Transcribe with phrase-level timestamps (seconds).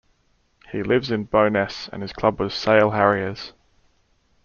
[0.71, 3.53] He lives in Bo'ness and his club was Sale Harriers.